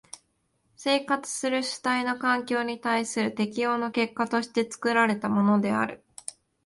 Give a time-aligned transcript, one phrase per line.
[0.77, 6.03] 生活する主体の環境に対する適応の結果として作られたものである。